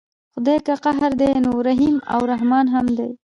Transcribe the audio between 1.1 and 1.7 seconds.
دی نو